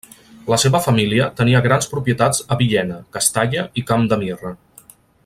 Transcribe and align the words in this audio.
La 0.51 0.57
seva 0.61 0.79
família 0.85 1.27
tenia 1.41 1.61
grans 1.67 1.89
propietats 1.93 2.41
a 2.55 2.57
Villena, 2.63 2.97
Castalla 3.19 3.67
i 3.83 3.85
Camp 3.93 4.09
de 4.15 4.19
Mirra. 4.23 4.57